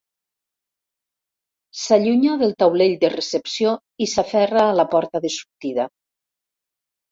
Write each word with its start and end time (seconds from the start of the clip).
S'allunya 1.81 2.39
del 2.45 2.55
taulell 2.63 2.97
de 3.05 3.13
recepció 3.15 3.75
i 4.07 4.09
s'aferra 4.15 4.67
a 4.71 4.75
la 4.81 4.89
porta 4.97 5.25
de 5.29 5.35
sortida. 5.39 5.89